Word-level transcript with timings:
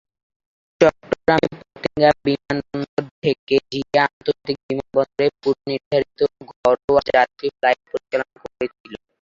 বিমানটি 0.79 0.81
চট্টগ্রামের 0.81 1.53
পতেঙ্গা 1.61 2.09
বিমানবন্দর 2.25 3.05
থেকে 3.23 3.55
জিয়া 3.71 4.03
আন্তর্জাতিক 4.07 4.57
বিমানবন্দরে 4.65 5.27
পূর্বনির্ধারিত 5.41 6.19
ঘরোয়া 6.51 7.01
যাত্রী 7.09 7.47
ফ্লাইট 7.57 7.79
পরিচালনা 7.89 8.35
করছিল। 8.41 8.93